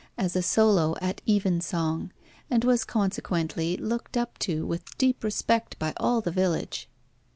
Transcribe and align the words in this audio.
as 0.17 0.35
a 0.35 0.41
solo 0.41 0.95
at 0.99 1.21
even 1.27 1.61
song, 1.61 2.11
and 2.49 2.63
was 2.63 2.83
consequently 2.83 3.77
looked 3.77 4.17
up 4.17 4.39
to 4.39 4.65
with 4.65 4.97
deep 4.97 5.23
respect 5.23 5.77
by 5.77 5.93
all 5.97 6.21
the 6.21 6.31
village. 6.31 6.89